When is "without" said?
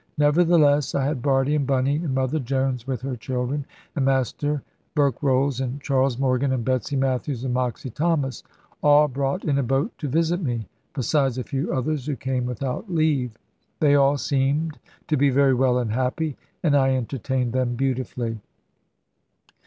12.47-12.91